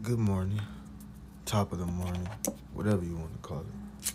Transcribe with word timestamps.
Good 0.00 0.20
morning. 0.20 0.60
Top 1.44 1.72
of 1.72 1.80
the 1.80 1.86
morning. 1.86 2.28
Whatever 2.72 3.04
you 3.04 3.16
want 3.16 3.32
to 3.32 3.38
call 3.40 3.64
it. 3.64 4.14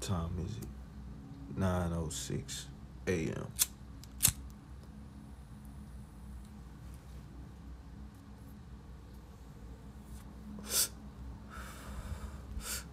Time 0.00 0.36
is 0.44 0.56
it? 0.56 0.66
9.06 1.56 2.64
a.m. 3.06 3.46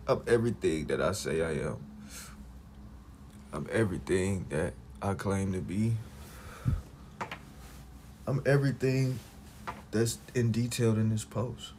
I'm 0.07 0.21
everything 0.27 0.86
that 0.86 1.02
I 1.02 1.11
say 1.13 1.41
I 1.41 1.68
am. 1.68 1.77
I'm 3.52 3.66
everything 3.71 4.45
that 4.50 4.75
I 5.02 5.16
claim 5.16 5.54
to 5.54 5.59
be. 5.59 5.93
I'm 8.27 8.43
everything 8.45 9.18
that's 9.92 10.20
in 10.36 10.52
detailed 10.52 10.98
in 10.98 11.10
this 11.10 11.24
post. 11.24 11.74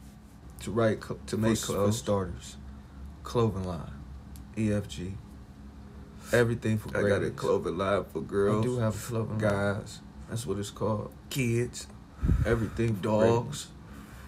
To 0.61 0.71
write, 0.71 1.01
to 1.27 1.37
make 1.37 1.57
For- 1.57 1.87
for 1.87 1.91
starters, 1.91 2.57
clothing 3.23 3.63
line, 3.65 3.93
EFG, 4.55 5.13
everything 6.31 6.77
for 6.77 6.95
I 6.95 7.07
got 7.07 7.23
a 7.23 7.31
clothing 7.31 7.77
line 7.77 8.05
for 8.05 8.21
girls. 8.21 8.63
I 8.63 8.67
do 8.67 8.77
have 8.77 8.95
a 8.95 8.97
clothing 9.07 9.39
line. 9.39 9.39
guys, 9.39 9.99
That's 10.29 10.45
what 10.45 10.59
it's 10.59 10.69
called. 10.69 11.11
kids, 11.29 11.87
Everything 12.45 12.95
dogs, 13.01 13.67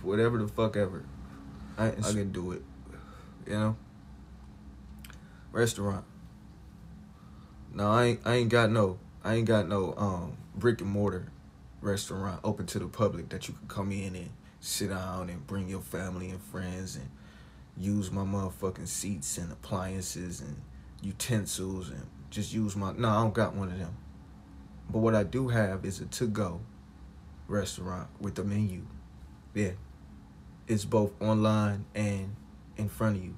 whatever 0.02 0.40
the 0.40 0.48
fuck 0.48 0.76
ever. 0.76 1.04
I, 1.77 1.90
I 1.90 1.91
can 1.91 2.32
do 2.32 2.52
it. 2.52 2.63
You 3.46 3.54
know? 3.54 3.76
restaurant. 5.52 6.05
No, 7.74 7.91
I 7.91 8.04
ain't, 8.05 8.20
I 8.26 8.36
ain't 8.36 8.50
got 8.50 8.72
no 8.72 8.98
I 9.24 9.36
ain't 9.36 9.48
got 9.48 9.68
no 9.68 9.94
um 9.98 10.38
brick 10.55 10.82
and 10.82 10.90
mortar 10.90 11.27
restaurant 11.84 12.40
open 12.44 12.66
to 12.68 12.80
the 12.80 12.88
public 12.88 13.30
that 13.30 13.48
you 13.48 13.54
can 13.54 13.68
come 13.68 13.91
in 13.91 14.16
and 14.16 14.30
sit 14.60 14.90
down 14.90 15.30
and 15.30 15.46
bring 15.46 15.68
your 15.68 15.82
family 15.82 16.30
and 16.30 16.41
friends 16.41 16.96
and 16.96 17.10
use 17.77 18.12
my 18.12 18.24
motherfucking 18.24 18.88
seats 18.88 19.38
and 19.38 19.52
appliances 19.52 20.41
and 20.41 20.55
utensils 21.02 21.90
and 21.90 22.07
just 22.30 22.54
use 22.54 22.76
my 22.76 22.94
no, 22.94 23.10
I 23.10 23.22
don't 23.22 23.34
got 23.34 23.55
one 23.55 23.72
of 23.72 23.77
them. 23.77 23.96
But 24.90 24.99
what 24.99 25.16
I 25.16 25.24
do 25.24 25.49
have 25.49 25.85
is 25.85 25.99
a 25.99 26.05
to 26.05 26.27
go 26.27 26.62
restaurant 27.48 28.07
with 28.20 28.40
a 28.40 28.44
menu. 28.44 28.85
Yeah. 29.54 29.72
It's 30.68 30.85
both 30.85 31.22
online 31.22 31.85
and 31.94 32.35
in 32.77 32.90
front 32.90 33.18
of 33.18 33.24
you 33.24 33.35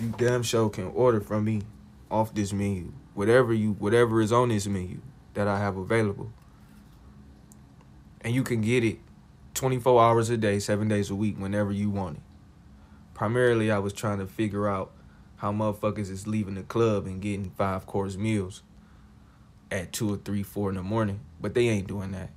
you 0.00 0.14
damn 0.16 0.42
sure 0.42 0.70
can 0.70 0.86
order 0.88 1.20
from 1.20 1.44
me 1.44 1.62
off 2.10 2.32
this 2.32 2.52
menu. 2.52 2.92
Whatever 3.14 3.52
you 3.52 3.72
whatever 3.72 4.20
is 4.20 4.32
on 4.32 4.50
this 4.50 4.66
menu 4.66 5.00
that 5.34 5.48
I 5.48 5.58
have 5.58 5.76
available. 5.76 6.30
And 8.22 8.34
you 8.34 8.42
can 8.42 8.60
get 8.60 8.84
it 8.84 8.98
24 9.54 10.02
hours 10.02 10.30
a 10.30 10.36
day, 10.36 10.58
7 10.58 10.88
days 10.88 11.10
a 11.10 11.14
week 11.14 11.36
whenever 11.38 11.72
you 11.72 11.90
want 11.90 12.18
it. 12.18 12.22
Primarily 13.14 13.70
I 13.70 13.78
was 13.78 13.92
trying 13.92 14.18
to 14.18 14.26
figure 14.26 14.68
out 14.68 14.92
how 15.36 15.52
motherfuckers 15.52 16.10
is 16.10 16.26
leaving 16.26 16.54
the 16.54 16.62
club 16.62 17.06
and 17.06 17.20
getting 17.20 17.50
five 17.50 17.86
course 17.86 18.16
meals 18.16 18.62
at 19.70 19.92
2 19.92 20.14
or 20.14 20.16
3 20.16 20.42
4 20.42 20.70
in 20.70 20.76
the 20.76 20.82
morning, 20.82 21.20
but 21.40 21.54
they 21.54 21.68
ain't 21.68 21.86
doing 21.86 22.12
that. 22.12 22.30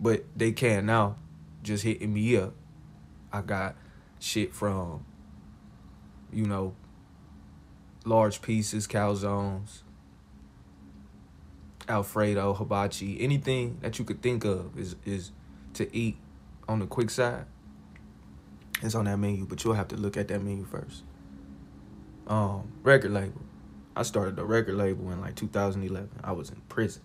But 0.00 0.24
they 0.36 0.52
can 0.52 0.86
now 0.86 1.16
just 1.62 1.84
hitting 1.84 2.12
me 2.12 2.36
up. 2.36 2.54
I 3.32 3.40
got 3.40 3.76
shit 4.18 4.54
from 4.54 5.04
you 6.32 6.46
know 6.46 6.74
large 8.04 8.42
pieces, 8.42 8.86
calzones, 8.86 9.82
Alfredo, 11.88 12.54
hibachi, 12.54 13.20
anything 13.20 13.78
that 13.80 13.98
you 13.98 14.04
could 14.04 14.22
think 14.22 14.44
of 14.44 14.78
is 14.78 14.96
is 15.04 15.32
to 15.74 15.94
eat 15.96 16.16
on 16.68 16.78
the 16.78 16.86
quick 16.86 17.10
side. 17.10 17.46
It's 18.82 18.94
on 18.94 19.04
that 19.04 19.18
menu, 19.18 19.46
but 19.46 19.62
you'll 19.62 19.74
have 19.74 19.88
to 19.88 19.96
look 19.96 20.16
at 20.16 20.28
that 20.28 20.42
menu 20.42 20.64
first. 20.64 21.04
Um, 22.26 22.72
record 22.82 23.12
label. 23.12 23.42
I 23.94 24.02
started 24.02 24.36
the 24.36 24.44
record 24.44 24.74
label 24.74 25.10
in 25.10 25.20
like 25.20 25.36
2011. 25.36 26.08
I 26.24 26.32
was 26.32 26.50
in 26.50 26.60
prison. 26.68 27.02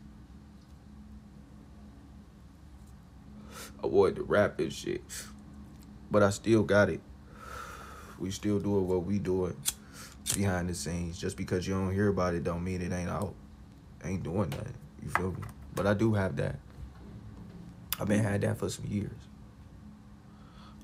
I 3.84 3.88
wanted 3.88 4.16
to 4.18 4.24
rap 4.24 4.60
and 4.60 4.74
shit, 4.74 5.04
but 6.10 6.24
I 6.24 6.30
still 6.32 6.64
got 6.64 6.90
it. 6.90 7.02
We 8.20 8.32
still 8.32 8.60
doing 8.60 8.88
what 8.88 9.04
we 9.04 9.20
doing 9.20 9.56
behind 10.36 10.70
the 10.70 10.74
scenes. 10.74 11.20
Just 11.20 11.38
because 11.38 11.68
you 11.68 11.76
don't 11.76 11.94
hear 11.94 12.08
about 12.08 12.34
it 12.34 12.44
don't 12.44 12.64
mean 12.64 12.82
it 12.82 12.92
ain't 12.92 13.10
out. 13.10 13.36
Ain't 14.04 14.24
doing 14.24 14.50
nothing. 14.50 14.74
You 15.04 15.10
feel 15.10 15.32
me? 15.32 15.42
But 15.76 15.88
I 15.88 15.94
do 15.94 16.14
have 16.14 16.36
that. 16.38 16.58
I've 18.00 18.08
been 18.08 18.24
had 18.24 18.42
that 18.42 18.58
for 18.58 18.70
some 18.70 18.86
years. 18.86 19.18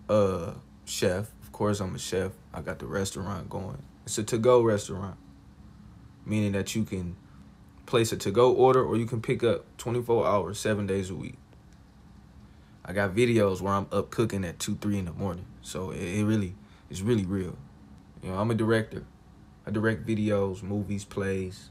Uh 0.09 0.53
chef. 0.85 1.31
Of 1.41 1.51
course 1.51 1.79
I'm 1.79 1.95
a 1.95 1.99
chef. 1.99 2.31
I 2.53 2.61
got 2.61 2.79
the 2.79 2.85
restaurant 2.85 3.49
going. 3.49 3.81
It's 4.05 4.17
a 4.17 4.23
to-go 4.23 4.61
restaurant. 4.61 5.17
Meaning 6.25 6.53
that 6.53 6.75
you 6.75 6.83
can 6.83 7.15
place 7.85 8.11
a 8.11 8.17
to-go 8.17 8.51
order 8.53 8.83
or 8.83 8.97
you 8.97 9.05
can 9.05 9.21
pick 9.21 9.43
up 9.43 9.65
24 9.77 10.25
hours, 10.25 10.59
seven 10.59 10.87
days 10.87 11.09
a 11.09 11.15
week. 11.15 11.37
I 12.85 12.91
got 12.91 13.15
videos 13.15 13.61
where 13.61 13.73
I'm 13.73 13.87
up 13.91 14.09
cooking 14.09 14.43
at 14.43 14.59
two, 14.59 14.75
three 14.75 14.97
in 14.97 15.05
the 15.05 15.13
morning. 15.13 15.45
So 15.61 15.91
it, 15.91 16.01
it 16.01 16.25
really, 16.25 16.55
it's 16.89 17.01
really 17.01 17.25
real. 17.25 17.57
You 18.21 18.31
know, 18.31 18.37
I'm 18.37 18.51
a 18.51 18.55
director. 18.55 19.05
I 19.65 19.71
direct 19.71 20.05
videos, 20.05 20.63
movies, 20.63 21.05
plays. 21.05 21.69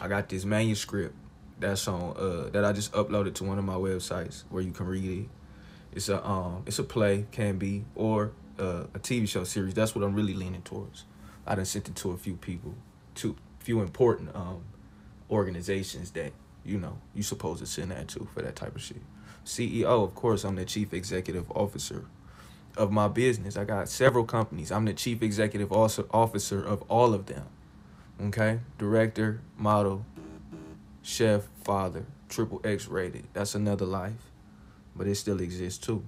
I 0.00 0.08
got 0.08 0.28
this 0.28 0.44
manuscript 0.44 1.14
that's 1.58 1.88
on 1.88 2.14
uh 2.16 2.50
that 2.50 2.64
I 2.64 2.72
just 2.72 2.92
uploaded 2.92 3.34
to 3.36 3.44
one 3.44 3.58
of 3.58 3.64
my 3.64 3.74
websites 3.74 4.44
where 4.50 4.62
you 4.62 4.72
can 4.72 4.86
read 4.86 5.24
it. 5.24 5.28
It's 5.92 6.08
a 6.08 6.24
um 6.26 6.62
it's 6.66 6.78
a 6.78 6.84
play, 6.84 7.26
can 7.32 7.58
be, 7.58 7.84
or 7.94 8.32
uh, 8.58 8.84
a 8.94 8.98
TV 8.98 9.28
show 9.28 9.44
series. 9.44 9.74
That's 9.74 9.94
what 9.94 10.04
I'm 10.04 10.14
really 10.14 10.34
leaning 10.34 10.62
towards. 10.62 11.04
I 11.46 11.54
done 11.54 11.64
sent 11.64 11.88
it 11.88 11.96
to 11.96 12.10
a 12.10 12.16
few 12.16 12.36
people, 12.36 12.74
to 13.16 13.36
few 13.58 13.80
important 13.80 14.34
um 14.36 14.64
organizations 15.30 16.10
that, 16.12 16.32
you 16.64 16.78
know, 16.78 16.98
you 17.14 17.22
supposed 17.22 17.60
to 17.60 17.66
send 17.66 17.90
that 17.90 18.08
to 18.08 18.28
for 18.34 18.42
that 18.42 18.56
type 18.56 18.76
of 18.76 18.82
shit. 18.82 19.02
CEO, 19.44 19.84
of 20.04 20.14
course, 20.14 20.44
I'm 20.44 20.56
the 20.56 20.64
chief 20.64 20.92
executive 20.92 21.50
officer 21.52 22.04
of 22.76 22.92
my 22.92 23.08
business. 23.08 23.56
I 23.56 23.64
got 23.64 23.88
several 23.88 24.24
companies. 24.24 24.70
I'm 24.70 24.84
the 24.84 24.92
chief 24.92 25.22
executive 25.22 25.72
officer 25.72 26.64
of 26.64 26.82
all 26.90 27.14
of 27.14 27.26
them. 27.26 27.46
Okay? 28.20 28.60
Director, 28.78 29.40
model, 29.56 30.04
chef, 31.02 31.48
father, 31.64 32.06
triple 32.28 32.60
X 32.64 32.88
rated. 32.88 33.26
That's 33.32 33.54
another 33.54 33.86
life. 33.86 34.30
But 34.94 35.06
it 35.06 35.16
still 35.16 35.40
exists 35.40 35.84
too. 35.84 36.04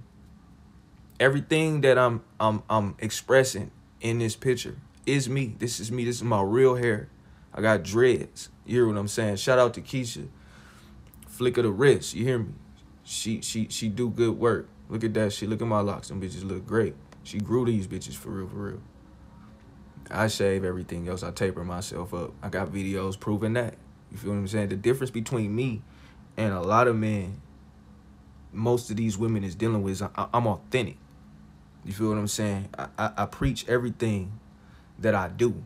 Everything 1.19 1.81
that 1.81 1.97
I'm 1.97 2.21
I'm 2.39 2.63
I'm 2.69 2.95
expressing 2.99 3.71
in 4.01 4.19
this 4.19 4.35
picture 4.35 4.77
is 5.05 5.29
me. 5.29 5.55
This 5.59 5.79
is 5.79 5.91
me. 5.91 6.05
This 6.05 6.17
is 6.17 6.23
my 6.23 6.41
real 6.41 6.75
hair. 6.75 7.09
I 7.53 7.61
got 7.61 7.83
dreads. 7.83 8.49
You 8.65 8.75
hear 8.75 8.87
what 8.87 8.97
I'm 8.97 9.07
saying? 9.07 9.35
Shout 9.37 9.59
out 9.59 9.73
to 9.75 9.81
Keisha. 9.81 10.27
Flick 11.27 11.57
of 11.57 11.63
the 11.63 11.71
wrist. 11.71 12.13
You 12.13 12.25
hear 12.25 12.39
me? 12.39 12.53
She 13.03 13.41
she 13.41 13.67
she 13.69 13.89
do 13.89 14.09
good 14.09 14.37
work. 14.37 14.69
Look 14.89 15.03
at 15.03 15.13
that 15.13 15.33
She 15.33 15.45
Look 15.45 15.61
at 15.61 15.67
my 15.67 15.81
locks. 15.81 16.09
Them 16.09 16.21
bitches 16.21 16.47
look 16.47 16.65
great. 16.65 16.95
She 17.23 17.37
grew 17.37 17.65
these 17.65 17.87
bitches 17.87 18.15
for 18.15 18.29
real, 18.29 18.47
for 18.47 18.55
real. 18.55 18.81
I 20.09 20.27
shave 20.27 20.63
everything 20.63 21.07
else. 21.07 21.23
I 21.23 21.31
taper 21.31 21.63
myself 21.63 22.13
up. 22.13 22.33
I 22.41 22.49
got 22.49 22.71
videos 22.71 23.19
proving 23.19 23.53
that. 23.53 23.75
You 24.11 24.17
feel 24.17 24.31
what 24.31 24.37
I'm 24.37 24.47
saying? 24.47 24.69
The 24.69 24.75
difference 24.75 25.11
between 25.11 25.55
me 25.55 25.81
and 26.35 26.53
a 26.53 26.61
lot 26.61 26.87
of 26.87 26.95
men, 26.95 27.41
most 28.51 28.89
of 28.89 28.97
these 28.97 29.17
women 29.17 29.43
is 29.43 29.53
dealing 29.53 29.83
with 29.83 29.93
is 29.93 30.01
I, 30.01 30.09
I'm 30.33 30.47
authentic. 30.47 30.97
You 31.85 31.93
feel 31.93 32.09
what 32.09 32.17
I'm 32.17 32.27
saying? 32.27 32.69
I, 32.77 32.87
I, 32.97 33.11
I 33.17 33.25
preach 33.25 33.67
everything 33.67 34.39
that 34.97 35.13
I 35.13 35.27
do. 35.27 35.63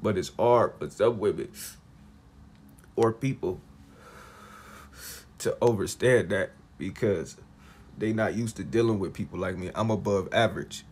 But 0.00 0.18
it's 0.18 0.32
hard 0.38 0.74
for 0.78 0.90
some 0.90 1.18
women 1.18 1.50
or 2.96 3.12
people 3.12 3.60
to 5.38 5.56
understand 5.62 6.30
that 6.30 6.52
because 6.78 7.36
they 7.98 8.12
not 8.12 8.34
used 8.34 8.56
to 8.56 8.64
dealing 8.64 8.98
with 8.98 9.14
people 9.14 9.38
like 9.38 9.56
me. 9.56 9.70
I'm 9.74 9.90
above 9.90 10.28
average. 10.32 10.84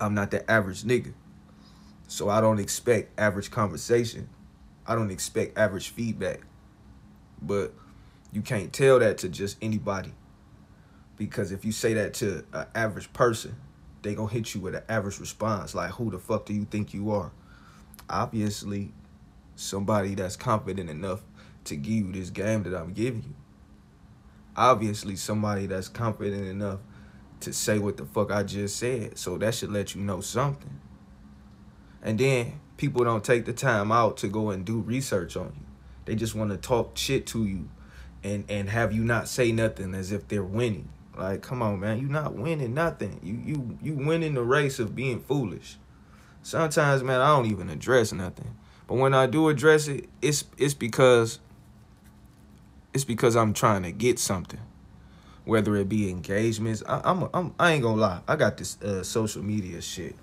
I'm 0.00 0.14
not 0.14 0.30
the 0.30 0.48
average 0.50 0.82
nigga. 0.82 1.12
So 2.08 2.28
I 2.28 2.40
don't 2.40 2.60
expect 2.60 3.18
average 3.18 3.50
conversation. 3.50 4.28
I 4.86 4.94
don't 4.94 5.10
expect 5.10 5.58
average 5.58 5.88
feedback. 5.88 6.40
But 7.42 7.74
you 8.32 8.42
can't 8.42 8.72
tell 8.72 8.98
that 8.98 9.18
to 9.18 9.28
just 9.28 9.56
anybody. 9.60 10.12
Because 11.16 11.50
if 11.50 11.64
you 11.64 11.72
say 11.72 11.94
that 11.94 12.14
to 12.14 12.44
an 12.52 12.66
average 12.74 13.12
person, 13.12 13.56
they 14.02 14.14
gonna 14.14 14.28
hit 14.28 14.54
you 14.54 14.60
with 14.60 14.74
an 14.74 14.82
average 14.88 15.18
response. 15.18 15.74
Like, 15.74 15.92
who 15.92 16.10
the 16.10 16.18
fuck 16.18 16.46
do 16.46 16.54
you 16.54 16.64
think 16.64 16.94
you 16.94 17.10
are? 17.10 17.32
Obviously, 18.08 18.92
somebody 19.56 20.14
that's 20.14 20.36
confident 20.36 20.88
enough 20.90 21.22
to 21.64 21.74
give 21.74 21.92
you 21.92 22.12
this 22.12 22.30
game 22.30 22.62
that 22.64 22.74
I'm 22.74 22.92
giving 22.92 23.22
you. 23.22 23.34
Obviously, 24.56 25.16
somebody 25.16 25.66
that's 25.66 25.88
confident 25.88 26.46
enough 26.46 26.80
to 27.40 27.52
say 27.52 27.78
what 27.78 27.96
the 27.96 28.04
fuck 28.04 28.30
I 28.30 28.42
just 28.42 28.76
said. 28.76 29.18
So 29.18 29.36
that 29.38 29.54
should 29.54 29.70
let 29.70 29.94
you 29.94 30.00
know 30.00 30.20
something. 30.20 30.80
And 32.02 32.18
then 32.18 32.60
people 32.76 33.04
don't 33.04 33.24
take 33.24 33.44
the 33.44 33.52
time 33.52 33.92
out 33.92 34.16
to 34.18 34.28
go 34.28 34.50
and 34.50 34.64
do 34.64 34.80
research 34.80 35.36
on 35.36 35.52
you. 35.56 35.66
They 36.06 36.14
just 36.14 36.34
want 36.34 36.50
to 36.50 36.56
talk 36.56 36.96
shit 36.96 37.26
to 37.28 37.44
you 37.44 37.68
and 38.22 38.44
and 38.48 38.68
have 38.68 38.92
you 38.92 39.04
not 39.04 39.28
say 39.28 39.52
nothing 39.52 39.94
as 39.94 40.12
if 40.12 40.28
they're 40.28 40.42
winning. 40.42 40.88
Like, 41.16 41.42
come 41.42 41.62
on, 41.62 41.80
man, 41.80 41.98
you 41.98 42.08
not 42.08 42.34
winning 42.34 42.74
nothing. 42.74 43.20
You 43.22 43.40
you 43.44 43.78
you 43.82 43.94
winning 43.94 44.34
the 44.34 44.42
race 44.42 44.78
of 44.78 44.94
being 44.94 45.20
foolish. 45.20 45.76
Sometimes, 46.42 47.02
man, 47.02 47.20
I 47.20 47.36
don't 47.36 47.50
even 47.50 47.70
address 47.70 48.12
nothing. 48.12 48.56
But 48.86 48.96
when 48.96 49.14
I 49.14 49.26
do 49.26 49.48
address 49.48 49.88
it, 49.88 50.08
it's 50.20 50.44
it's 50.58 50.74
because 50.74 51.40
it's 52.96 53.04
because 53.04 53.36
I'm 53.36 53.52
trying 53.52 53.82
to 53.82 53.92
get 53.92 54.18
something. 54.18 54.58
Whether 55.44 55.76
it 55.76 55.86
be 55.86 56.08
engagements, 56.08 56.82
I, 56.88 57.02
I'm, 57.04 57.28
I'm 57.34 57.54
I 57.60 57.72
ain't 57.72 57.82
gonna 57.82 58.00
lie. 58.00 58.20
I 58.26 58.36
got 58.36 58.56
this 58.56 58.80
uh, 58.80 59.02
social 59.02 59.42
media 59.42 59.82
shit 59.82 60.16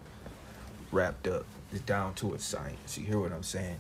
wrapped 0.92 1.28
up. 1.28 1.46
It's 1.72 1.82
down 1.82 2.16
to 2.16 2.34
a 2.34 2.40
science. 2.40 2.98
You 2.98 3.06
hear 3.06 3.20
what 3.20 3.32
I'm 3.32 3.44
saying? 3.44 3.80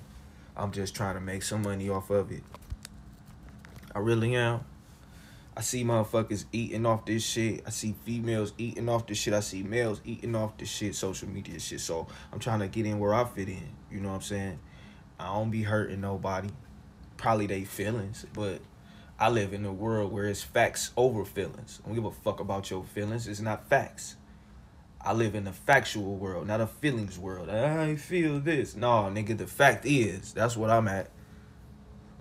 I'm 0.56 0.72
just 0.72 0.96
trying 0.96 1.16
to 1.16 1.22
make 1.22 1.42
some 1.42 1.64
money 1.64 1.90
off 1.90 2.12
of 2.12 2.32
it. 2.32 2.44
I 3.96 4.00
really 4.00 4.36
am. 4.36 4.64
I 5.58 5.62
see 5.62 5.84
motherfuckers 5.84 6.46
eating 6.52 6.86
off 6.86 7.06
this 7.06 7.26
shit. 7.26 7.64
I 7.66 7.72
see 7.72 7.96
females 8.06 8.54
eating 8.60 8.88
off 8.90 9.08
this 9.08 9.18
shit. 9.18 9.34
I 9.34 9.40
see 9.40 9.64
males 9.64 10.02
eating 10.06 10.36
off 10.36 10.56
this 10.58 10.70
shit, 10.70 10.94
social 10.94 11.28
media 11.28 11.60
shit. 11.60 11.82
So 11.82 12.06
I'm 12.32 12.38
trying 12.38 12.60
to 12.60 12.68
get 12.68 12.86
in 12.86 13.00
where 13.00 13.16
I 13.16 13.26
fit 13.26 13.50
in. 13.50 13.70
You 13.92 14.02
know 14.02 14.10
what 14.10 14.16
I'm 14.16 14.22
saying? 14.22 14.60
I 15.20 15.34
don't 15.34 15.50
be 15.50 15.64
hurting 15.64 16.02
nobody. 16.02 16.50
Probably 17.18 17.48
they 17.48 17.64
feelings, 17.64 18.28
but 18.34 18.62
I 19.24 19.30
live 19.30 19.54
in 19.54 19.64
a 19.64 19.72
world 19.72 20.12
where 20.12 20.26
it's 20.26 20.44
facts 20.44 20.92
over 20.98 21.24
feelings. 21.24 21.80
I 21.82 21.88
don't 21.88 21.96
give 21.96 22.04
a 22.04 22.12
fuck 22.12 22.42
about 22.42 22.70
your 22.70 22.84
feelings. 22.84 23.26
It's 23.26 23.40
not 23.40 23.70
facts. 23.70 24.18
I 25.00 25.14
live 25.14 25.34
in 25.34 25.48
a 25.48 25.54
factual 25.54 26.18
world, 26.18 26.46
not 26.46 26.60
a 26.60 26.68
feelings 26.68 27.18
world. 27.18 27.50
I 27.50 27.96
feel 27.96 28.42
this. 28.42 28.76
No, 28.76 29.10
nigga, 29.10 29.38
the 29.38 29.48
fact 29.48 29.86
is, 29.86 30.34
that's 30.34 30.58
what 30.58 30.70
I'm 30.70 30.90
at. 30.90 31.10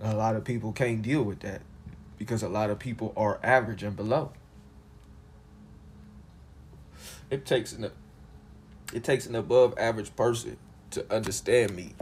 A 0.00 0.14
lot 0.14 0.36
of 0.36 0.44
people 0.44 0.72
can't 0.72 1.02
deal 1.02 1.24
with 1.24 1.40
that 1.40 1.62
because 2.18 2.44
a 2.44 2.48
lot 2.48 2.70
of 2.70 2.78
people 2.78 3.12
are 3.16 3.40
average 3.42 3.82
and 3.82 3.96
below. 3.96 4.30
It 7.30 7.44
takes 7.44 7.72
an 7.72 7.90
it 8.94 9.02
takes 9.02 9.26
an 9.26 9.34
above 9.34 9.74
average 9.76 10.14
person 10.14 10.56
to 10.90 11.04
understand 11.12 11.74
me. 11.74 11.96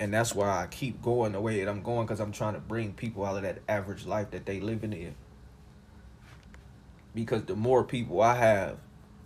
And 0.00 0.14
that's 0.14 0.34
why 0.34 0.62
I 0.62 0.66
keep 0.66 1.02
going 1.02 1.32
the 1.32 1.42
way 1.42 1.62
that 1.62 1.70
I'm 1.70 1.82
going 1.82 2.06
because 2.06 2.20
I'm 2.20 2.32
trying 2.32 2.54
to 2.54 2.60
bring 2.60 2.94
people 2.94 3.24
out 3.24 3.36
of 3.36 3.42
that 3.42 3.58
average 3.68 4.06
life 4.06 4.30
that 4.30 4.46
they 4.46 4.58
living 4.58 4.94
in. 4.94 5.14
Because 7.14 7.44
the 7.44 7.54
more 7.54 7.84
people 7.84 8.22
I 8.22 8.36
have 8.36 8.78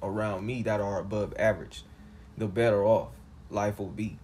around 0.02 0.44
me 0.44 0.64
that 0.64 0.80
are 0.80 0.98
above 0.98 1.32
average, 1.38 1.84
the 2.36 2.48
better 2.48 2.84
off 2.84 3.10
life 3.50 3.78
will 3.78 3.86
be 3.86 4.18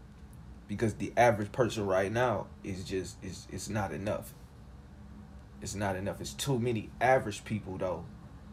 because 0.67 0.95
the 0.95 1.13
average 1.17 1.53
person 1.53 1.87
right 1.87 2.11
now 2.11 2.47
is 2.65 2.83
just 2.83 3.23
is 3.23 3.47
it's 3.53 3.69
not 3.69 3.93
enough. 3.93 4.35
It's 5.63 5.77
not 5.77 5.95
enough. 5.95 6.21
It's 6.21 6.35
too 6.35 6.59
many 6.59 6.91
average 7.01 7.45
people 7.45 7.79
though 7.79 8.05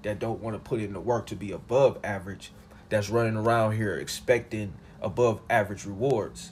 that 0.03 0.19
don't 0.19 0.39
want 0.39 0.55
to 0.55 0.59
put 0.59 0.81
in 0.81 0.94
the 0.94 0.99
work 0.99 1.25
to 1.27 1.35
be 1.35 1.51
above 1.51 1.97
average 2.03 2.51
that's 2.89 3.09
running 3.09 3.38
around 3.38 3.71
here 3.71 3.95
expecting 3.95 4.73
above 5.01 5.41
average 5.49 5.85
rewards 5.85 6.51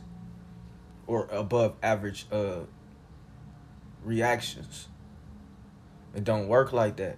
or 1.08 1.28
above 1.32 1.76
average 1.82 2.26
uh 2.32 2.62
reactions. 4.04 4.88
It 6.14 6.24
don't 6.24 6.48
work 6.48 6.72
like 6.72 6.96
that. 6.98 7.18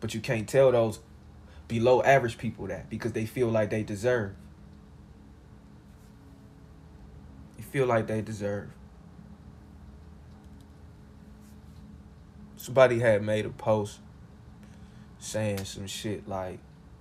But 0.00 0.14
you 0.14 0.20
can't 0.20 0.48
tell 0.48 0.72
those 0.72 0.98
below 1.68 2.02
average 2.02 2.36
people 2.36 2.66
that 2.66 2.90
because 2.90 3.12
they 3.12 3.24
feel 3.24 3.48
like 3.48 3.70
they 3.70 3.82
deserve. 3.82 4.34
You 7.56 7.64
feel 7.64 7.86
like 7.86 8.08
they 8.08 8.20
deserve. 8.20 8.68
Somebody 12.56 12.98
had 12.98 13.22
made 13.22 13.46
a 13.46 13.50
post 13.50 14.00
saying 15.18 15.64
some 15.64 15.86
shit 15.86 16.28
like 16.28 16.58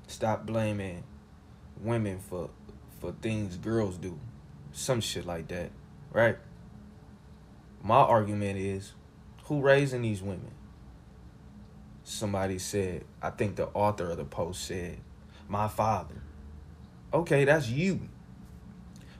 stop 0.08 0.46
blaming 0.46 1.04
women 1.81 2.19
for 2.19 2.50
for 3.00 3.12
things 3.22 3.58
girls 3.58 3.98
do. 3.98 4.19
Some 4.72 5.02
shit 5.02 5.26
like 5.26 5.48
that, 5.50 5.72
right? 6.12 6.38
My 7.84 7.98
argument 7.98 8.58
is 8.58 8.94
who 9.46 9.62
raising 9.62 10.04
these 10.04 10.22
women? 10.22 10.52
Somebody 12.04 12.60
said, 12.60 13.04
I 13.22 13.30
think 13.32 13.56
the 13.56 13.68
author 13.68 14.12
of 14.12 14.18
the 14.18 14.26
post 14.26 14.66
said, 14.66 14.98
my 15.48 15.68
father. 15.68 16.22
Okay, 17.14 17.46
that's 17.46 17.70
you. 17.70 18.02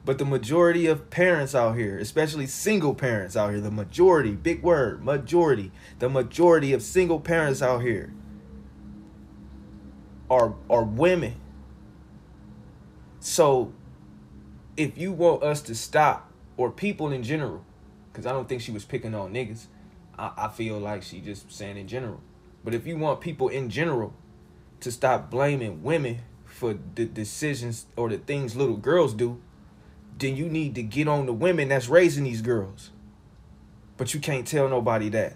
But 0.03 0.18
the 0.18 0.25
majority 0.25 0.88
of 0.88 1.09
parents 1.09 1.53
out 1.53 1.77
here, 1.77 1.98
especially 2.00 2.48
single 2.48 2.95
parents 2.95 3.38
out 3.38 3.51
here, 3.51 3.59
the 3.59 3.69
majority, 3.69 4.31
big 4.31 4.63
word, 4.63 5.03
majority, 5.03 5.71
the 6.00 6.09
majority 6.09 6.74
of 6.74 6.81
single 6.81 7.19
parents 7.19 7.62
out 7.62 7.81
here 7.81 8.13
are 10.30 10.56
are 10.69 10.83
women. 10.83 11.36
So 13.19 13.74
if 14.77 14.97
you 14.97 15.12
want 15.12 15.44
us 15.44 15.62
to 15.63 15.75
stop, 15.75 16.31
or 16.57 16.71
people 16.71 17.12
in 17.12 17.23
general, 17.23 17.63
because 18.12 18.25
I 18.25 18.31
don't 18.31 18.47
think 18.47 18.62
she 18.62 18.71
was 18.71 18.85
picking 18.85 19.15
on 19.15 19.33
niggas. 19.33 19.65
I, 20.18 20.31
I 20.38 20.47
feel 20.50 20.79
like 20.79 21.03
she 21.03 21.19
just 21.19 21.51
saying 21.51 21.77
in 21.77 21.88
general. 21.88 22.21
But 22.63 22.73
if 22.73 22.85
you 22.85 22.97
want 22.97 23.21
people 23.21 23.50
in 23.50 23.69
general 23.69 24.13
to 24.81 24.91
stop 24.91 25.29
blaming 25.31 25.81
women 25.83 26.19
for 26.45 26.77
the 26.95 27.06
decisions 27.06 27.85
or 27.95 28.09
the 28.09 28.18
things 28.18 28.56
little 28.56 28.77
girls 28.77 29.13
do, 29.13 29.41
then 30.18 30.35
you 30.35 30.47
need 30.47 30.75
to 30.75 30.83
get 30.83 31.07
on 31.07 31.25
the 31.25 31.33
women 31.33 31.69
that's 31.69 31.88
raising 31.88 32.24
these 32.24 32.41
girls. 32.41 32.91
But 33.97 34.13
you 34.13 34.19
can't 34.19 34.45
tell 34.45 34.69
nobody 34.69 35.09
that. 35.09 35.35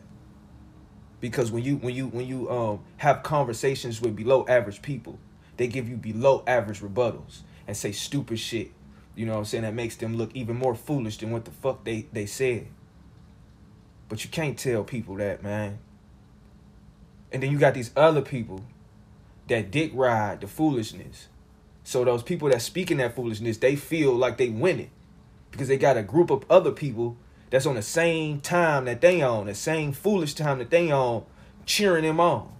Because 1.21 1.51
when 1.51 1.63
you 1.63 1.77
when 1.77 1.95
you 1.95 2.07
when 2.07 2.27
you 2.27 2.49
um 2.51 2.81
have 2.97 3.23
conversations 3.23 4.01
with 4.01 4.15
below 4.15 4.45
average 4.47 4.81
people, 4.81 5.17
they 5.57 5.67
give 5.67 5.89
you 5.89 5.95
below 5.95 6.43
average 6.45 6.81
rebuttals 6.81 7.39
and 7.67 7.75
say 7.75 7.91
stupid 7.91 8.37
shit. 8.37 8.71
You 9.15 9.25
know 9.25 9.33
what 9.33 9.39
I'm 9.39 9.45
saying? 9.45 9.63
That 9.63 9.73
makes 9.73 9.95
them 9.95 10.17
look 10.17 10.31
even 10.33 10.57
more 10.57 10.75
foolish 10.75 11.17
than 11.17 11.31
what 11.31 11.45
the 11.45 11.51
fuck 11.51 11.83
they, 11.83 12.07
they 12.11 12.25
said. 12.25 12.67
But 14.09 14.23
you 14.23 14.29
can't 14.29 14.57
tell 14.57 14.83
people 14.83 15.15
that, 15.15 15.41
man. 15.41 15.79
And 17.31 17.41
then 17.41 17.51
you 17.51 17.57
got 17.57 17.73
these 17.73 17.91
other 17.95 18.21
people 18.21 18.63
that 19.47 19.71
dick 19.71 19.91
ride 19.93 20.41
the 20.41 20.47
foolishness 20.47 21.27
so 21.85 22.03
those 22.03 22.23
people 22.23 22.49
that 22.49 22.63
speaking 22.63 22.97
that 22.97 23.15
foolishness, 23.15 23.57
they 23.57 23.75
feel 23.75 24.15
like 24.15 24.37
they 24.37 24.49
win 24.49 24.79
it 24.79 24.89
because 25.51 25.67
they 25.67 25.77
got 25.77 25.97
a 25.97 26.01
group 26.01 26.31
of 26.31 26.43
other 26.49 26.71
people 26.71 27.15
that's 27.51 27.67
on 27.67 27.75
the 27.75 27.83
same 27.83 28.41
time 28.41 28.85
that 28.85 29.01
they 29.01 29.21
on, 29.21 29.45
the 29.45 29.53
same 29.53 29.93
foolish 29.93 30.33
time 30.33 30.57
that 30.57 30.71
they 30.71 30.91
on, 30.91 31.23
cheering 31.67 32.03
them 32.03 32.19
on. 32.19 32.51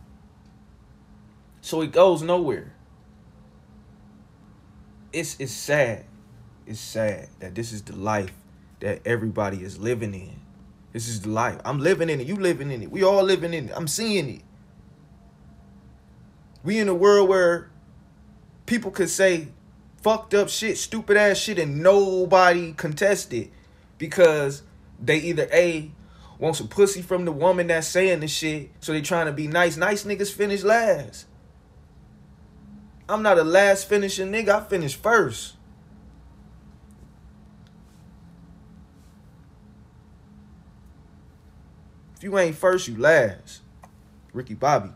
So 1.60 1.82
it 1.82 1.92
goes 1.92 2.22
nowhere. 2.22 2.76
It's 5.12 5.36
it's 5.40 5.52
sad. 5.52 6.06
It's 6.66 6.80
sad 6.80 7.28
that 7.40 7.56
this 7.56 7.72
is 7.72 7.84
the 7.84 7.96
life 7.96 8.34
that 8.80 9.02
everybody 9.06 9.64
is 9.64 9.78
living 9.78 10.14
in. 10.14 10.40
This 10.94 11.08
is 11.08 11.22
the 11.22 11.30
life. 11.30 11.60
I'm 11.66 11.80
living 11.80 12.10
in 12.10 12.22
it. 12.22 12.28
You 12.28 12.36
living 12.36 12.72
in 12.72 12.82
it. 12.82 12.92
We 12.92 13.04
all 13.04 13.24
living 13.24 13.54
in 13.54 13.70
it. 13.70 13.74
I'm 13.76 13.88
seeing 13.88 14.30
it. 14.30 14.42
We 16.64 16.80
in 16.80 16.88
a 16.88 16.96
world 16.96 17.30
where 17.30 17.70
people 18.66 18.92
could 18.92 19.10
say 19.10 19.50
fucked 20.02 20.34
up 20.34 20.50
shit, 20.50 20.78
stupid 20.78 21.18
ass 21.18 21.38
shit, 21.38 21.60
and 21.60 21.84
nobody 21.84 22.74
contested 22.74 23.44
it 23.44 23.52
because 23.98 24.64
they 25.00 25.18
either 25.18 25.48
A 25.52 25.92
want 26.40 26.56
some 26.56 26.68
pussy 26.68 27.02
from 27.02 27.26
the 27.26 27.32
woman 27.32 27.68
that's 27.68 27.88
saying 27.88 28.20
the 28.20 28.28
shit, 28.28 28.72
so 28.80 28.92
they 28.92 29.02
trying 29.02 29.28
to 29.28 29.32
be 29.32 29.48
nice. 29.48 29.78
Nice 29.78 30.04
niggas 30.06 30.34
finish 30.34 30.64
last. 30.64 31.26
I'm 33.08 33.22
not 33.22 33.38
a 33.38 33.44
last 33.44 33.88
finishing 33.88 34.32
nigga, 34.32 34.50
I 34.50 34.62
finish 34.62 34.96
first. 34.96 35.56
You 42.25 42.39
ain't 42.39 42.55
first, 42.55 42.88
you 42.88 42.98
last. 42.98 43.62
Ricky 44.34 44.55
Bobby. 44.55 44.89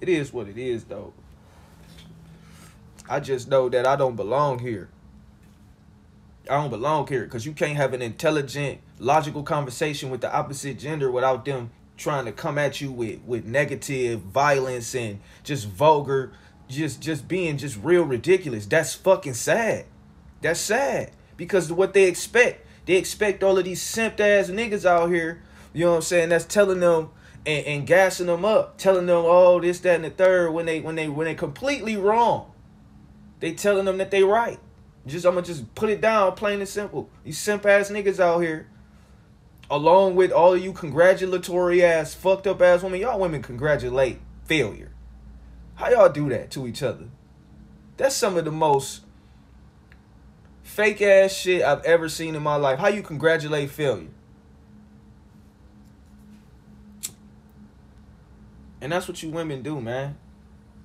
It 0.00 0.08
is 0.08 0.32
what 0.32 0.48
it 0.48 0.58
is, 0.58 0.82
though. 0.84 1.12
I 3.08 3.20
just 3.20 3.46
know 3.46 3.68
that 3.68 3.86
I 3.86 3.94
don't 3.94 4.16
belong 4.16 4.58
here. 4.58 4.88
I 6.50 6.54
don't 6.54 6.70
belong 6.70 7.06
here 7.06 7.22
because 7.22 7.46
you 7.46 7.52
can't 7.52 7.76
have 7.76 7.94
an 7.94 8.02
intelligent, 8.02 8.80
logical 8.98 9.44
conversation 9.44 10.10
with 10.10 10.20
the 10.20 10.34
opposite 10.34 10.80
gender 10.80 11.12
without 11.12 11.44
them 11.44 11.70
trying 11.96 12.24
to 12.24 12.32
come 12.32 12.58
at 12.58 12.80
you 12.80 12.90
with 12.90 13.20
with 13.24 13.44
negative 13.44 14.20
violence 14.22 14.96
and 14.96 15.20
just 15.44 15.68
vulgar, 15.68 16.32
just 16.68 17.00
just 17.00 17.28
being 17.28 17.56
just 17.56 17.78
real 17.84 18.02
ridiculous. 18.02 18.66
That's 18.66 18.94
fucking 18.94 19.34
sad. 19.34 19.84
That's 20.40 20.60
sad 20.60 21.12
because 21.36 21.72
what 21.72 21.94
they 21.94 22.04
expect, 22.04 22.66
they 22.86 22.94
expect 22.94 23.42
all 23.42 23.58
of 23.58 23.64
these 23.64 23.82
simp 23.82 24.20
ass 24.20 24.48
niggas 24.48 24.84
out 24.84 25.10
here. 25.10 25.42
You 25.72 25.84
know 25.84 25.90
what 25.90 25.96
I'm 25.96 26.02
saying? 26.02 26.28
That's 26.30 26.44
telling 26.44 26.80
them 26.80 27.10
and, 27.46 27.66
and 27.66 27.86
gassing 27.86 28.26
them 28.26 28.44
up, 28.44 28.78
telling 28.78 29.06
them 29.06 29.24
oh 29.26 29.60
this, 29.60 29.80
that, 29.80 29.96
and 29.96 30.04
the 30.04 30.10
third 30.10 30.52
when 30.52 30.66
they 30.66 30.80
when 30.80 30.96
they 30.96 31.08
when 31.08 31.26
they 31.26 31.34
completely 31.34 31.96
wrong. 31.96 32.52
They 33.40 33.52
telling 33.52 33.84
them 33.84 33.98
that 33.98 34.10
they 34.10 34.22
right. 34.22 34.58
Just 35.06 35.24
I'm 35.24 35.34
gonna 35.34 35.46
just 35.46 35.74
put 35.74 35.90
it 35.90 36.00
down, 36.00 36.34
plain 36.34 36.60
and 36.60 36.68
simple. 36.68 37.08
These 37.24 37.38
simp 37.38 37.64
ass 37.66 37.90
niggas 37.90 38.20
out 38.20 38.40
here, 38.40 38.68
along 39.70 40.16
with 40.16 40.32
all 40.32 40.54
of 40.54 40.62
you 40.62 40.72
congratulatory 40.72 41.82
ass, 41.82 42.14
fucked 42.14 42.46
up 42.46 42.60
ass 42.60 42.82
women, 42.82 43.00
y'all 43.00 43.18
women 43.18 43.42
congratulate 43.42 44.18
failure. 44.44 44.92
How 45.76 45.90
y'all 45.90 46.08
do 46.08 46.28
that 46.30 46.50
to 46.52 46.66
each 46.66 46.82
other? 46.82 47.06
That's 47.96 48.14
some 48.14 48.36
of 48.36 48.44
the 48.44 48.52
most 48.52 49.02
fake 50.78 51.02
ass 51.02 51.32
shit 51.32 51.60
I've 51.60 51.82
ever 51.82 52.08
seen 52.08 52.36
in 52.36 52.42
my 52.44 52.54
life. 52.54 52.78
How 52.78 52.86
you 52.86 53.02
congratulate 53.02 53.68
failure? 53.68 54.06
And 58.80 58.92
that's 58.92 59.08
what 59.08 59.20
you 59.20 59.30
women 59.30 59.62
do, 59.62 59.80
man. 59.80 60.16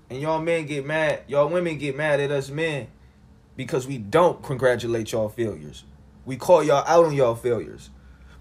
And 0.09 0.19
y'all 0.19 0.41
men 0.41 0.65
get 0.65 0.83
mad. 0.83 1.21
Y'all 1.27 1.47
women 1.47 1.77
get 1.77 1.95
mad 1.95 2.19
at 2.19 2.31
us 2.31 2.49
men 2.49 2.87
because 3.55 3.85
we 3.85 3.99
don't 3.99 4.41
congratulate 4.41 5.11
y'all 5.11 5.29
failures. 5.29 5.83
We 6.25 6.37
call 6.37 6.63
y'all 6.63 6.83
out 6.87 7.05
on 7.05 7.13
y'all 7.13 7.35
failures. 7.35 7.91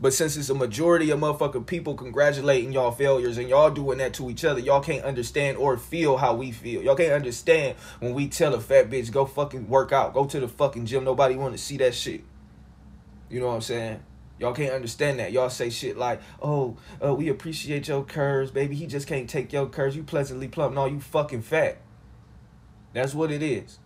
But 0.02 0.12
since 0.12 0.36
it's 0.36 0.50
a 0.50 0.54
majority 0.54 1.10
of 1.10 1.20
motherfucking 1.20 1.68
people 1.68 1.94
congratulating 1.94 2.72
y'all 2.72 2.90
failures 2.90 3.38
and 3.38 3.48
y'all 3.48 3.70
doing 3.70 3.98
that 3.98 4.14
to 4.14 4.28
each 4.30 4.44
other, 4.44 4.58
y'all 4.58 4.80
can't 4.80 5.04
understand 5.04 5.58
or 5.58 5.76
feel 5.76 6.16
how 6.16 6.34
we 6.34 6.50
feel. 6.50 6.82
Y'all 6.82 6.96
can't 6.96 7.12
understand 7.12 7.76
when 8.00 8.12
we 8.12 8.26
tell 8.26 8.52
a 8.52 8.60
fat 8.60 8.90
bitch, 8.90 9.12
go 9.12 9.26
fucking 9.26 9.68
work 9.68 9.92
out, 9.92 10.12
go 10.12 10.24
to 10.24 10.40
the 10.40 10.48
fucking 10.48 10.86
gym. 10.86 11.04
Nobody 11.04 11.36
want 11.36 11.54
to 11.54 11.58
see 11.58 11.76
that 11.76 11.94
shit. 11.94 12.24
You 13.30 13.38
know 13.38 13.46
what 13.46 13.54
I'm 13.54 13.60
saying? 13.60 14.02
Y'all 14.40 14.52
can't 14.52 14.72
understand 14.72 15.20
that. 15.20 15.30
Y'all 15.30 15.48
say 15.48 15.70
shit 15.70 15.96
like, 15.96 16.20
"Oh, 16.42 16.76
uh, 17.02 17.14
we 17.14 17.28
appreciate 17.28 17.86
your 17.86 18.02
curves, 18.02 18.50
baby. 18.50 18.74
He 18.74 18.88
just 18.88 19.06
can't 19.06 19.30
take 19.30 19.52
your 19.52 19.66
curves. 19.66 19.94
You 19.94 20.02
pleasantly 20.02 20.48
plump. 20.48 20.74
No, 20.74 20.86
you 20.86 20.98
fucking 20.98 21.42
fat. 21.42 21.78
That's 22.92 23.14
what 23.14 23.30
it 23.30 23.40
is. 23.40 23.78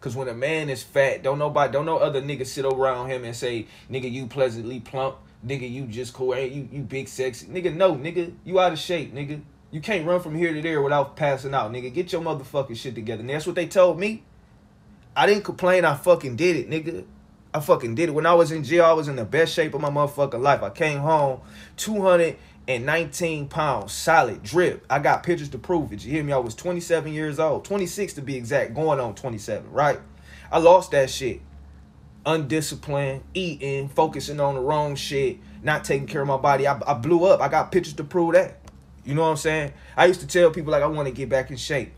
Cause 0.00 0.14
when 0.14 0.28
a 0.28 0.34
man 0.34 0.68
is 0.68 0.82
fat, 0.82 1.22
don't 1.22 1.38
nobody, 1.38 1.72
don't 1.72 1.86
no 1.86 1.96
other 1.96 2.20
nigga 2.20 2.44
sit 2.44 2.66
around 2.66 3.08
him 3.08 3.24
and 3.24 3.34
say, 3.34 3.68
"Nigga, 3.90 4.12
you 4.12 4.26
pleasantly 4.26 4.78
plump. 4.78 5.16
Nigga, 5.46 5.70
you 5.70 5.86
just 5.86 6.14
cool. 6.14 6.34
Ain't 6.34 6.52
you, 6.52 6.68
you 6.70 6.82
big 6.82 7.08
sexy. 7.08 7.46
Nigga, 7.46 7.74
no, 7.74 7.94
nigga, 7.94 8.32
you 8.44 8.60
out 8.60 8.72
of 8.72 8.78
shape, 8.78 9.14
nigga. 9.14 9.40
You 9.70 9.80
can't 9.80 10.06
run 10.06 10.20
from 10.20 10.36
here 10.36 10.52
to 10.52 10.62
there 10.62 10.82
without 10.82 11.16
passing 11.16 11.54
out, 11.54 11.72
nigga. 11.72 11.92
Get 11.92 12.12
your 12.12 12.22
motherfucking 12.22 12.76
shit 12.76 12.94
together." 12.94 13.20
And 13.20 13.30
that's 13.30 13.46
what 13.46 13.56
they 13.56 13.66
told 13.66 13.98
me. 13.98 14.22
I 15.16 15.26
didn't 15.26 15.44
complain. 15.44 15.84
I 15.84 15.94
fucking 15.94 16.36
did 16.36 16.56
it, 16.56 16.70
nigga. 16.70 17.04
I 17.54 17.60
fucking 17.60 17.94
did 17.94 18.08
it. 18.08 18.12
When 18.12 18.24
I 18.24 18.34
was 18.34 18.50
in 18.50 18.64
jail, 18.64 18.84
I 18.84 18.92
was 18.92 19.08
in 19.08 19.16
the 19.16 19.24
best 19.24 19.52
shape 19.52 19.74
of 19.74 19.80
my 19.80 19.90
motherfucking 19.90 20.40
life. 20.40 20.62
I 20.62 20.70
came 20.70 21.00
home 21.00 21.40
219 21.76 23.48
pounds, 23.48 23.92
solid, 23.92 24.42
drip. 24.42 24.86
I 24.88 25.00
got 25.00 25.22
pictures 25.22 25.50
to 25.50 25.58
prove 25.58 25.92
it. 25.92 26.04
You 26.04 26.12
hear 26.12 26.24
me? 26.24 26.32
I 26.32 26.38
was 26.38 26.54
27 26.54 27.12
years 27.12 27.38
old, 27.38 27.64
26 27.64 28.14
to 28.14 28.22
be 28.22 28.36
exact, 28.36 28.74
going 28.74 29.00
on 29.00 29.14
27, 29.14 29.70
right? 29.70 30.00
I 30.50 30.58
lost 30.58 30.92
that 30.92 31.10
shit. 31.10 31.40
Undisciplined, 32.24 33.22
eating, 33.34 33.88
focusing 33.88 34.40
on 34.40 34.54
the 34.54 34.60
wrong 34.60 34.94
shit, 34.94 35.38
not 35.62 35.84
taking 35.84 36.06
care 36.06 36.22
of 36.22 36.28
my 36.28 36.36
body. 36.36 36.66
I, 36.66 36.80
I 36.86 36.94
blew 36.94 37.24
up. 37.24 37.40
I 37.40 37.48
got 37.48 37.72
pictures 37.72 37.94
to 37.94 38.04
prove 38.04 38.34
that. 38.34 38.58
You 39.04 39.14
know 39.14 39.22
what 39.22 39.28
I'm 39.28 39.36
saying? 39.36 39.72
I 39.96 40.06
used 40.06 40.20
to 40.20 40.26
tell 40.26 40.50
people 40.50 40.70
like 40.70 40.82
I 40.82 40.86
want 40.86 41.08
to 41.08 41.14
get 41.14 41.28
back 41.28 41.50
in 41.50 41.56
shape. 41.56 41.92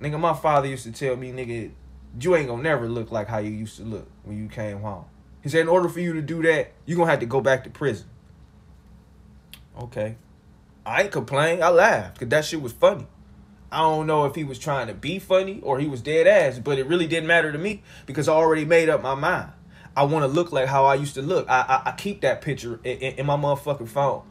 Nigga, 0.00 0.20
my 0.20 0.34
father 0.34 0.68
used 0.68 0.84
to 0.84 0.92
tell 0.92 1.16
me, 1.16 1.32
nigga, 1.32 1.70
you 2.20 2.36
ain't 2.36 2.48
gonna 2.48 2.62
never 2.62 2.88
look 2.88 3.10
like 3.10 3.28
how 3.28 3.38
you 3.38 3.50
used 3.50 3.78
to 3.78 3.82
look 3.82 4.06
when 4.24 4.36
you 4.36 4.48
came 4.48 4.80
home. 4.80 5.04
He 5.42 5.48
said, 5.48 5.62
in 5.62 5.68
order 5.68 5.88
for 5.88 6.00
you 6.00 6.12
to 6.14 6.22
do 6.22 6.42
that, 6.42 6.72
you're 6.84 6.98
gonna 6.98 7.10
have 7.10 7.20
to 7.20 7.26
go 7.26 7.40
back 7.40 7.64
to 7.64 7.70
prison. 7.70 8.06
Okay. 9.78 10.16
I 10.84 11.02
ain't 11.02 11.12
complain. 11.12 11.62
I 11.62 11.68
laughed 11.68 12.14
because 12.14 12.28
that 12.28 12.44
shit 12.44 12.60
was 12.60 12.72
funny. 12.72 13.06
I 13.70 13.78
don't 13.78 14.06
know 14.06 14.24
if 14.26 14.34
he 14.34 14.44
was 14.44 14.58
trying 14.58 14.86
to 14.86 14.94
be 14.94 15.18
funny 15.18 15.60
or 15.62 15.78
he 15.78 15.86
was 15.86 16.00
dead 16.00 16.26
ass, 16.26 16.58
but 16.58 16.78
it 16.78 16.86
really 16.86 17.06
didn't 17.06 17.26
matter 17.26 17.50
to 17.52 17.58
me 17.58 17.82
because 18.06 18.28
I 18.28 18.32
already 18.32 18.64
made 18.64 18.88
up 18.88 19.02
my 19.02 19.14
mind. 19.14 19.50
I 19.96 20.04
want 20.04 20.22
to 20.22 20.28
look 20.28 20.52
like 20.52 20.68
how 20.68 20.84
I 20.84 20.94
used 20.94 21.14
to 21.14 21.22
look. 21.22 21.48
I 21.48 21.82
I, 21.84 21.90
I 21.90 21.92
keep 21.92 22.20
that 22.20 22.42
picture 22.42 22.80
in, 22.84 22.98
in, 22.98 23.14
in, 23.20 23.26
my 23.26 23.36
motherfucking 23.36 23.88
phone. 23.88 24.22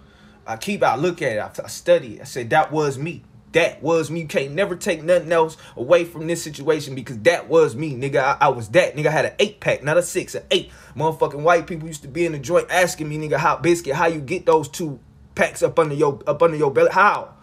I 0.46 0.58
keep 0.58 0.84
I 0.84 0.96
look 0.96 1.22
at 1.22 1.34
it. 1.34 1.40
I, 1.40 1.64
I 1.64 1.68
study 1.68 2.16
it. 2.16 2.22
I 2.22 2.26
said 2.26 2.52
that 2.52 2.72
was 2.72 2.98
me 2.98 3.24
that 3.56 3.82
was 3.82 4.12
me. 4.12 4.22
You 4.22 4.28
can't 4.28 4.52
never 4.52 4.76
take 4.76 5.02
nothing 5.02 5.32
else 5.32 5.56
away 5.78 6.04
from 6.04 6.28
this 6.28 6.44
situation 6.44 6.94
because 6.94 7.18
that 7.20 7.48
was 7.48 7.74
me, 7.74 7.96
nigga. 7.96 8.18
I, 8.18 8.38
I 8.42 8.48
was 8.50 8.68
that 8.70 8.96
nigga. 8.96 9.08
I 9.08 9.12
had 9.12 9.26
an 9.26 9.34
eight 9.40 9.62
pack, 9.62 9.82
not 9.82 9.98
a 9.98 10.04
six, 10.04 10.36
an 10.36 10.44
eight. 10.52 10.72
Motherfucking 10.96 11.42
white 11.42 11.66
people 11.66 11.88
used 11.88 12.02
to 12.02 12.10
be 12.10 12.26
in 12.26 12.34
the 12.34 12.40
joint 12.40 12.70
asking 12.70 13.08
me, 13.08 13.18
nigga, 13.18 13.38
hot 13.38 13.64
biscuit, 13.64 13.96
how 13.96 14.08
you 14.08 14.20
get 14.20 14.46
those 14.46 14.68
two 14.68 15.00
packs 15.36 15.64
up 15.64 15.80
under 15.80 15.96
your 15.96 16.20
up 16.28 16.44
under 16.44 16.58
your 16.58 16.70
belly? 16.70 16.92
How? 16.92 17.34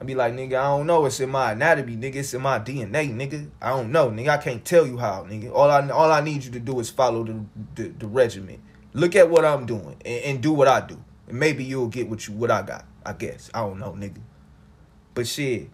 I'd 0.00 0.06
be 0.06 0.14
like, 0.14 0.32
nigga, 0.32 0.54
I 0.54 0.76
don't 0.76 0.86
know. 0.86 1.04
It's 1.04 1.20
in 1.20 1.28
my 1.28 1.52
anatomy, 1.52 1.94
nigga. 1.94 2.16
It's 2.16 2.32
in 2.32 2.40
my 2.40 2.58
DNA, 2.58 3.14
nigga. 3.14 3.50
I 3.60 3.68
don't 3.68 3.92
know, 3.92 4.10
nigga. 4.10 4.28
I 4.30 4.38
can't 4.38 4.64
tell 4.64 4.86
you 4.86 4.96
how, 4.96 5.26
nigga. 5.28 5.52
All 5.52 5.70
I 5.70 5.86
all 5.90 6.10
I 6.10 6.22
need 6.22 6.42
you 6.42 6.50
to 6.52 6.58
do 6.58 6.80
is 6.80 6.88
follow 6.88 7.22
the 7.22 7.44
the, 7.74 7.88
the 7.88 8.06
regimen. 8.06 8.62
Look 8.94 9.14
at 9.14 9.28
what 9.28 9.44
I'm 9.44 9.66
doing 9.66 9.96
and, 10.04 10.24
and 10.24 10.42
do 10.42 10.52
what 10.52 10.68
I 10.68 10.80
do, 10.80 10.98
and 11.28 11.38
maybe 11.38 11.64
you'll 11.64 11.88
get 11.88 12.08
what 12.08 12.26
you 12.26 12.32
what 12.32 12.50
I 12.50 12.62
got. 12.62 12.86
I 13.04 13.12
guess 13.12 13.50
I 13.52 13.60
don't 13.60 13.78
know, 13.78 13.92
nigga. 13.92 14.22
But 15.12 15.26
shit, 15.26 15.68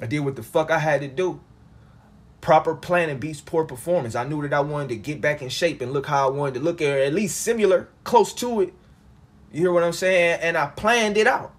I 0.00 0.06
did 0.06 0.18
what 0.20 0.34
the 0.34 0.42
fuck 0.42 0.72
I 0.72 0.80
had 0.80 1.02
to 1.02 1.08
do. 1.08 1.40
Proper 2.40 2.74
planning 2.74 3.18
beats 3.18 3.40
poor 3.40 3.64
performance. 3.64 4.16
I 4.16 4.24
knew 4.24 4.42
that 4.42 4.52
I 4.52 4.60
wanted 4.60 4.88
to 4.88 4.96
get 4.96 5.20
back 5.20 5.42
in 5.42 5.48
shape 5.48 5.80
and 5.80 5.92
look 5.92 6.06
how 6.06 6.26
I 6.26 6.30
wanted 6.32 6.54
to 6.54 6.60
look, 6.60 6.82
or 6.82 6.98
at 6.98 7.14
least 7.14 7.40
similar, 7.40 7.88
close 8.02 8.34
to 8.34 8.62
it. 8.62 8.74
You 9.52 9.60
hear 9.60 9.72
what 9.72 9.84
I'm 9.84 9.92
saying? 9.92 10.40
And 10.40 10.56
I 10.56 10.66
planned 10.66 11.16
it 11.16 11.28
out. 11.28 11.54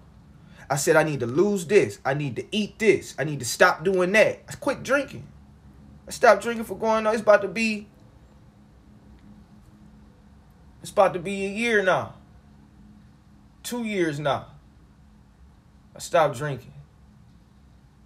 I 0.72 0.76
said 0.76 0.96
I 0.96 1.02
need 1.02 1.20
to 1.20 1.26
lose 1.26 1.66
this. 1.66 1.98
I 2.02 2.14
need 2.14 2.34
to 2.36 2.46
eat 2.50 2.78
this. 2.78 3.14
I 3.18 3.24
need 3.24 3.40
to 3.40 3.44
stop 3.44 3.84
doing 3.84 4.10
that. 4.12 4.40
I 4.48 4.54
quit 4.54 4.82
drinking. 4.82 5.26
I 6.08 6.12
stopped 6.12 6.42
drinking 6.42 6.64
for 6.64 6.78
going 6.78 7.06
on. 7.06 7.12
It's 7.12 7.20
about 7.20 7.42
to 7.42 7.48
be. 7.48 7.88
It's 10.80 10.90
about 10.90 11.12
to 11.12 11.18
be 11.18 11.44
a 11.44 11.48
year 11.50 11.82
now. 11.82 12.14
Two 13.62 13.84
years 13.84 14.18
now. 14.18 14.46
I 15.94 15.98
stopped 15.98 16.38
drinking. 16.38 16.72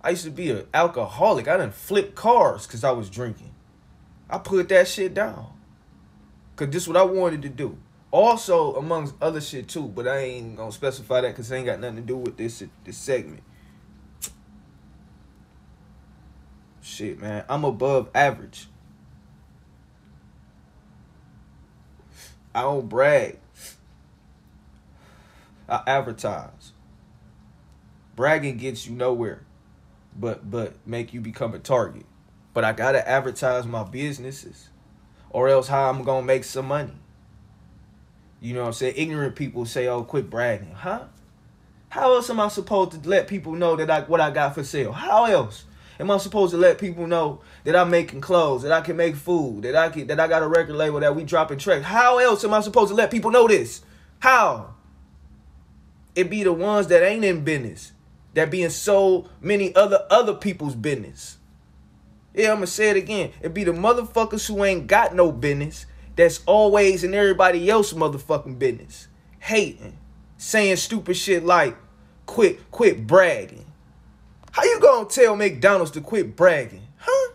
I 0.00 0.10
used 0.10 0.24
to 0.24 0.30
be 0.30 0.50
an 0.50 0.66
alcoholic. 0.74 1.46
I 1.46 1.58
didn't 1.58 1.74
flip 1.74 2.16
cars 2.16 2.66
because 2.66 2.82
I 2.82 2.90
was 2.90 3.08
drinking. 3.08 3.54
I 4.28 4.38
put 4.38 4.70
that 4.70 4.88
shit 4.88 5.14
down. 5.14 5.52
Because 6.56 6.72
this 6.72 6.82
is 6.82 6.88
what 6.88 6.96
I 6.96 7.04
wanted 7.04 7.42
to 7.42 7.48
do. 7.48 7.78
Also, 8.16 8.76
amongst 8.76 9.14
other 9.20 9.42
shit 9.42 9.68
too, 9.68 9.88
but 9.88 10.08
I 10.08 10.20
ain't 10.20 10.56
to 10.56 10.72
specify 10.72 11.20
that 11.20 11.28
because 11.28 11.50
it 11.50 11.56
ain't 11.56 11.66
got 11.66 11.80
nothing 11.80 11.96
to 11.96 12.02
do 12.02 12.16
with 12.16 12.38
this, 12.38 12.64
this 12.82 12.96
segment. 12.96 13.42
Shit, 16.80 17.20
man. 17.20 17.44
I'm 17.46 17.64
above 17.64 18.08
average. 18.14 18.68
I 22.54 22.62
don't 22.62 22.88
brag. 22.88 23.38
I 25.68 25.82
advertise. 25.86 26.72
Bragging 28.14 28.56
gets 28.56 28.86
you 28.86 28.94
nowhere 28.94 29.42
but 30.18 30.50
but 30.50 30.74
make 30.86 31.12
you 31.12 31.20
become 31.20 31.52
a 31.52 31.58
target. 31.58 32.06
But 32.54 32.64
I 32.64 32.72
gotta 32.72 33.06
advertise 33.06 33.66
my 33.66 33.84
businesses, 33.84 34.70
or 35.28 35.48
else 35.48 35.68
how 35.68 35.90
I'm 35.90 36.02
gonna 36.02 36.24
make 36.24 36.44
some 36.44 36.68
money. 36.68 36.94
You 38.46 38.54
know 38.54 38.60
what 38.60 38.68
I'm 38.68 38.72
saying? 38.74 38.94
Ignorant 38.96 39.34
people 39.34 39.66
say, 39.66 39.88
"Oh, 39.88 40.04
quit 40.04 40.30
bragging," 40.30 40.70
huh? 40.70 41.06
How 41.88 42.14
else 42.14 42.30
am 42.30 42.38
I 42.38 42.46
supposed 42.46 42.92
to 42.92 43.08
let 43.08 43.26
people 43.26 43.54
know 43.54 43.74
that 43.74 43.90
I 43.90 44.02
what 44.02 44.20
I 44.20 44.30
got 44.30 44.54
for 44.54 44.62
sale? 44.62 44.92
How 44.92 45.24
else 45.24 45.64
am 45.98 46.12
I 46.12 46.18
supposed 46.18 46.52
to 46.52 46.56
let 46.56 46.78
people 46.78 47.08
know 47.08 47.40
that 47.64 47.74
I'm 47.74 47.90
making 47.90 48.20
clothes, 48.20 48.62
that 48.62 48.70
I 48.70 48.82
can 48.82 48.96
make 48.96 49.16
food, 49.16 49.62
that 49.62 49.74
I 49.74 49.88
can 49.88 50.06
that 50.06 50.20
I 50.20 50.28
got 50.28 50.44
a 50.44 50.46
record 50.46 50.76
label 50.76 51.00
that 51.00 51.16
we 51.16 51.24
dropping 51.24 51.58
tracks? 51.58 51.86
How 51.86 52.18
else 52.18 52.44
am 52.44 52.54
I 52.54 52.60
supposed 52.60 52.90
to 52.90 52.94
let 52.94 53.10
people 53.10 53.32
know 53.32 53.48
this? 53.48 53.82
How? 54.20 54.74
It 56.14 56.30
be 56.30 56.44
the 56.44 56.52
ones 56.52 56.86
that 56.86 57.02
ain't 57.02 57.24
in 57.24 57.42
business 57.42 57.90
that 58.34 58.48
be 58.48 58.62
in 58.62 58.70
so 58.70 59.28
many 59.40 59.74
other 59.74 60.06
other 60.08 60.34
people's 60.34 60.76
business. 60.76 61.38
Yeah, 62.32 62.50
I'm 62.50 62.58
gonna 62.58 62.68
say 62.68 62.90
it 62.90 62.96
again. 62.96 63.32
It 63.42 63.54
be 63.54 63.64
the 63.64 63.72
motherfuckers 63.72 64.46
who 64.46 64.62
ain't 64.62 64.86
got 64.86 65.16
no 65.16 65.32
business 65.32 65.86
that's 66.16 66.42
always 66.46 67.04
in 67.04 67.14
everybody 67.14 67.70
else 67.70 67.92
motherfucking 67.92 68.58
business. 68.58 69.08
Hating, 69.38 69.96
saying 70.38 70.76
stupid 70.76 71.14
shit 71.14 71.44
like 71.44 71.76
quit 72.24 72.70
quit 72.70 73.06
bragging. 73.06 73.64
How 74.50 74.64
you 74.64 74.80
gonna 74.80 75.08
tell 75.08 75.36
McDonald's 75.36 75.92
to 75.92 76.00
quit 76.00 76.34
bragging? 76.34 76.82
Huh? 76.98 77.32